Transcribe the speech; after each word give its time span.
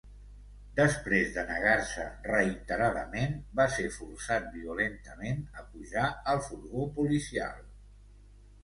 Després 0.77 1.27
de 1.35 1.43
negar-se 1.49 2.05
reiteradament, 2.29 3.37
va 3.61 3.69
ser 3.77 3.87
forçat 3.99 4.49
violentament 4.57 5.45
a 5.63 5.69
pujar 5.77 6.09
al 6.35 6.45
furgó 6.51 6.89
policial. 7.01 7.63